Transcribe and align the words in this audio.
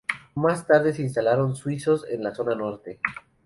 Más 0.33 0.65
tarde 0.65 0.93
se 0.93 1.03
instalaron 1.03 1.55
suizos 1.55 2.07
en 2.09 2.23
la 2.23 2.33
zona 2.33 2.55
norte. 2.55 2.99